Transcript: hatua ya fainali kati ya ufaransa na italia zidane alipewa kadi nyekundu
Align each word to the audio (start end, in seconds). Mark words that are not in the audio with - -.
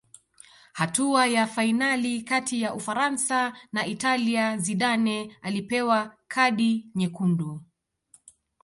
hatua 0.73 1.27
ya 1.27 1.47
fainali 1.47 2.21
kati 2.21 2.61
ya 2.61 2.73
ufaransa 2.73 3.53
na 3.71 3.85
italia 3.85 4.57
zidane 4.57 5.37
alipewa 5.41 6.15
kadi 6.27 6.85
nyekundu 6.95 7.61